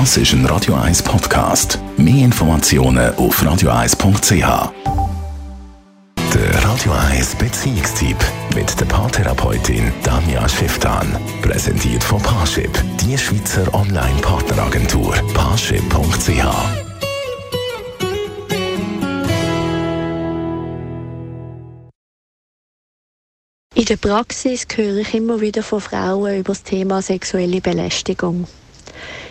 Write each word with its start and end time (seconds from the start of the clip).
Das 0.00 0.16
ist 0.16 0.32
ein 0.32 0.44
Radio 0.46 0.74
1 0.74 1.04
Podcast. 1.04 1.78
Mehr 1.96 2.24
Informationen 2.24 3.14
auf 3.14 3.40
radio1.ch. 3.40 4.72
Der 6.34 6.64
Radio 6.64 6.92
1 7.12 7.36
Beziehungstyp 7.36 8.16
mit 8.56 8.80
der 8.80 8.86
Paartherapeutin 8.86 9.92
Danja 10.02 10.48
Schifftan. 10.48 11.16
Präsentiert 11.42 12.02
von 12.02 12.20
Paarship, 12.20 12.72
die 13.02 13.16
Schweizer 13.16 13.72
Online-Partneragentur. 13.72 15.14
Paarship.ch 15.32 16.44
In 23.76 23.84
der 23.84 23.96
Praxis 23.96 24.66
höre 24.74 24.96
ich 24.96 25.14
immer 25.14 25.40
wieder 25.40 25.62
von 25.62 25.80
Frauen 25.80 26.40
über 26.40 26.52
das 26.52 26.64
Thema 26.64 27.00
sexuelle 27.00 27.60
Belästigung. 27.60 28.48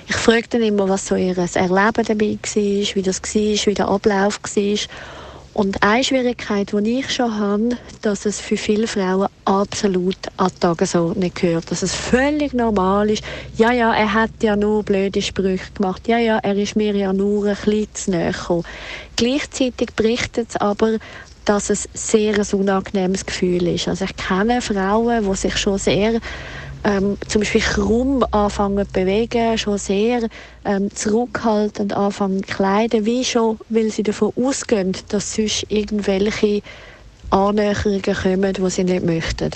Ich 0.07 0.15
frage 0.15 0.47
dann 0.49 0.61
immer, 0.61 0.89
was 0.89 1.07
so 1.07 1.15
ihr 1.15 1.37
Erleben 1.37 1.93
dabei 2.05 2.37
war, 2.41 2.95
wie 2.95 3.01
das 3.01 3.21
war, 3.21 3.65
wie 3.67 3.73
der 3.73 3.87
Ablauf 3.87 4.39
war. 4.43 4.77
Und 5.53 5.83
eine 5.83 6.03
Schwierigkeit, 6.03 6.71
die 6.73 6.99
ich 6.99 7.13
schon 7.13 7.37
habe, 7.37 7.77
dass 8.01 8.25
es 8.25 8.39
für 8.39 8.57
viele 8.57 8.87
Frauen 8.87 9.27
absolut 9.45 10.17
an 10.37 10.49
die 10.49 10.59
Tagesordnung 10.59 11.31
gehört. 11.33 11.69
Dass 11.69 11.83
es 11.83 11.93
völlig 11.93 12.53
normal 12.53 13.11
ist. 13.11 13.23
Ja, 13.55 13.71
ja, 13.71 13.93
er 13.93 14.13
hat 14.13 14.31
ja 14.41 14.55
nur 14.55 14.81
blöde 14.81 15.21
Sprüche 15.21 15.71
gemacht. 15.75 16.07
Ja, 16.07 16.17
ja, 16.17 16.39
er 16.39 16.55
ist 16.55 16.75
mir 16.75 16.95
ja 16.95 17.13
nur 17.13 17.45
ein 17.45 17.55
bisschen 17.55 17.87
zu 17.93 18.11
näher 18.11 18.31
gekommen. 18.31 18.63
Gleichzeitig 19.15 19.93
berichtet 19.95 20.49
es 20.49 20.55
aber, 20.55 20.97
dass 21.45 21.69
es 21.69 21.87
sehr 21.93 22.35
ein 22.35 22.59
unangenehmes 22.59 23.25
Gefühl 23.25 23.67
ist. 23.67 23.87
Also 23.87 24.05
ich 24.05 24.15
kenne 24.15 24.59
Frauen, 24.59 25.23
die 25.23 25.35
sich 25.35 25.57
schon 25.57 25.77
sehr 25.77 26.19
ähm, 26.83 27.17
zum 27.27 27.41
Beispiel 27.41 27.61
krumm 27.61 28.25
anfangen 28.31 28.85
zu 28.85 28.93
bewegen, 28.93 29.57
schon 29.57 29.77
sehr 29.77 30.27
ähm, 30.65 30.93
zurückhaltend 30.93 31.93
anfangen 31.93 32.43
zu 32.43 32.53
kleiden, 32.53 33.05
wie 33.05 33.23
schon, 33.23 33.59
weil 33.69 33.89
sie 33.89 34.03
davon 34.03 34.33
ausgehen, 34.35 34.93
dass 35.09 35.35
sonst 35.35 35.65
irgendwelche 35.69 36.61
Annäherungen 37.29 38.01
kommen, 38.01 38.53
die 38.53 38.69
sie 38.69 38.83
nicht 38.83 39.05
möchten. 39.05 39.51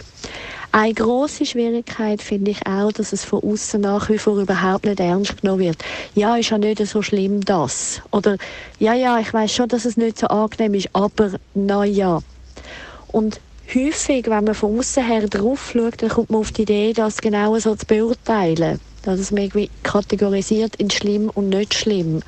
Eine 0.71 0.93
große 0.93 1.45
Schwierigkeit 1.45 2.21
finde 2.21 2.51
ich 2.51 2.67
auch, 2.67 2.91
dass 2.91 3.13
es 3.13 3.23
von 3.23 3.41
außen 3.41 3.81
nach 3.81 4.09
wie 4.09 4.17
vor 4.17 4.37
überhaupt 4.37 4.85
nicht 4.85 4.99
ernst 4.99 5.41
genommen 5.41 5.59
wird. 5.59 5.77
Ja, 6.13 6.35
ist 6.35 6.49
ja 6.49 6.57
nicht 6.57 6.85
so 6.85 7.01
schlimm 7.01 7.43
das. 7.43 8.01
Oder 8.11 8.37
ja, 8.77 8.93
ja, 8.93 9.17
ich 9.19 9.33
weiß 9.33 9.53
schon, 9.53 9.69
dass 9.69 9.85
es 9.85 9.97
nicht 9.97 10.19
so 10.19 10.27
angenehm 10.27 10.73
ist, 10.75 10.89
aber 10.93 11.31
na 11.53 11.83
ja. 11.85 12.19
Und 13.11 13.39
häufig, 13.73 14.25
wenn 14.27 14.43
man 14.45 14.53
von 14.53 14.79
außen 14.79 15.05
her 15.05 15.27
drauf 15.27 15.71
schaut, 15.73 16.01
dann 16.01 16.09
kommt 16.09 16.29
man 16.29 16.41
auf 16.41 16.51
die 16.51 16.63
Idee, 16.63 16.93
das 16.93 17.17
genau 17.17 17.57
so 17.59 17.75
zu 17.75 17.85
beurteilen. 17.85 18.79
Dass 19.03 19.31
man 19.31 19.43
irgendwie 19.43 19.69
kategorisiert 19.83 20.75
in 20.77 20.89
schlimm 20.89 21.29
und 21.29 21.49
nicht 21.49 21.73
schlimm. 21.73 22.21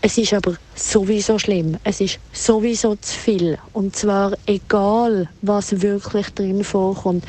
Es 0.00 0.16
ist 0.16 0.32
aber 0.32 0.54
sowieso 0.76 1.38
schlimm. 1.38 1.76
Es 1.82 2.00
ist 2.00 2.20
sowieso 2.32 2.94
zu 2.96 3.18
viel. 3.18 3.58
Und 3.72 3.96
zwar 3.96 4.32
egal, 4.46 5.28
was 5.42 5.80
wirklich 5.80 6.28
drin 6.34 6.62
vorkommt. 6.62 7.24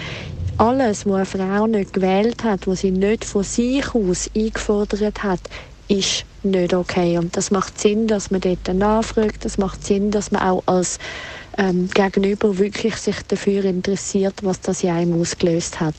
Alles, 0.58 1.06
was 1.08 1.34
eine 1.34 1.48
Frau 1.48 1.66
nicht 1.66 1.94
gewählt 1.94 2.44
hat, 2.44 2.68
was 2.68 2.82
sie 2.82 2.92
nicht 2.92 3.26
von 3.26 3.44
sich 3.44 3.96
aus 3.96 4.30
eingefordert 4.36 5.24
hat, 5.24 5.40
ist 5.88 6.26
nicht 6.44 6.74
okay. 6.74 7.18
Und 7.18 7.36
das 7.36 7.50
macht 7.50 7.80
Sinn, 7.80 8.06
dass 8.08 8.30
man 8.30 8.42
dort 8.42 8.68
nachfragt. 8.74 9.46
Das 9.46 9.58
macht 9.58 9.84
Sinn, 9.86 10.12
dass 10.12 10.32
man 10.32 10.44
auch 10.44 10.64
als 10.68 11.00
ähm, 11.60 11.90
Gegenüber 11.94 12.58
wirklich 12.58 12.96
sich 12.96 13.22
dafür 13.28 13.66
interessiert, 13.66 14.36
was 14.44 14.62
das 14.62 14.84
in 14.84 14.92
einem 14.92 15.22
ausgelöst 15.22 15.80
hat. 15.80 15.96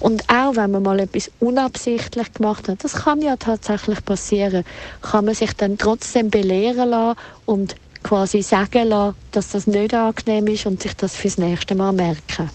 Und 0.00 0.24
auch 0.30 0.56
wenn 0.56 0.70
man 0.70 0.82
mal 0.82 0.98
etwas 0.98 1.30
unabsichtlich 1.40 2.32
gemacht 2.32 2.68
hat, 2.68 2.82
das 2.82 2.94
kann 2.94 3.20
ja 3.20 3.36
tatsächlich 3.36 4.02
passieren, 4.04 4.64
kann 5.02 5.26
man 5.26 5.34
sich 5.34 5.52
dann 5.52 5.76
trotzdem 5.76 6.30
belehren 6.30 6.88
lassen 6.88 7.18
und 7.44 7.76
quasi 8.02 8.42
sagen 8.42 8.88
lassen, 8.88 9.16
dass 9.32 9.50
das 9.50 9.66
nicht 9.66 9.92
angenehm 9.94 10.46
ist 10.46 10.66
und 10.66 10.82
sich 10.82 10.94
das 10.94 11.14
fürs 11.14 11.38
nächste 11.38 11.74
Mal 11.74 11.92
merken. 11.92 12.50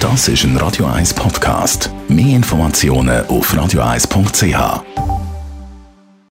Das 0.00 0.28
ist 0.28 0.44
ein 0.44 0.56
Radio 0.56 0.86
1 0.86 1.12
Podcast. 1.14 1.90
Mehr 2.08 2.36
Informationen 2.36 3.26
auf 3.26 3.52
radio1.ch. 3.52 5.07